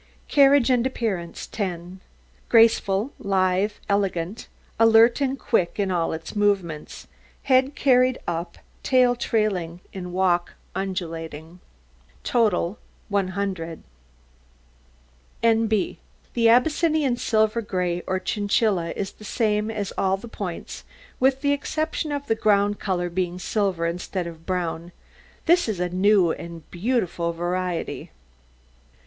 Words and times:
CARRIAGE 0.29 0.71
AND 0.71 0.87
APPEARANCE 0.87 1.45
10 1.45 2.01
Graceful, 2.49 3.13
lithe, 3.19 3.73
elegant, 3.87 4.47
alert 4.79 5.21
and 5.21 5.37
quick 5.37 5.79
in 5.79 5.91
all 5.91 6.11
its 6.11 6.35
movements, 6.35 7.05
head 7.43 7.75
carried 7.75 8.17
up, 8.27 8.57
tail 8.81 9.15
trailing, 9.15 9.79
in 9.93 10.11
walk 10.11 10.53
undulating. 10.73 11.59
TOTAL 12.23 12.79
100 13.09 13.83
N.B. 15.43 15.99
The 16.33 16.49
Abyssinian 16.49 17.17
Silver 17.17 17.61
Gray, 17.61 18.01
or 18.07 18.19
Chinchilla, 18.19 18.93
is 18.95 19.11
the 19.11 19.23
same 19.23 19.69
in 19.69 19.85
all 19.99 20.17
points, 20.17 20.83
with 21.19 21.41
the 21.41 21.51
exception 21.51 22.11
of 22.11 22.25
the 22.25 22.33
ground 22.33 22.79
colour 22.79 23.11
being 23.11 23.37
silver 23.37 23.85
instead 23.85 24.25
of 24.25 24.47
brown. 24.47 24.93
This 25.45 25.69
is 25.69 25.79
a 25.79 25.89
new 25.89 26.31
and 26.31 26.67
beautiful 26.71 27.31
variety. 27.33 28.09